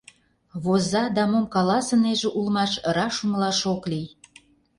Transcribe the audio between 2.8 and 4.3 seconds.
раш умылаш ок лий.